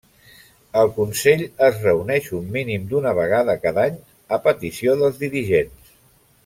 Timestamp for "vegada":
3.21-3.59